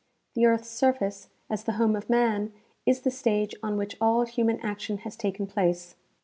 [0.33, 2.51] The earth's surface, as the home of man,
[2.87, 5.93] is the stage on which all human action has taken place.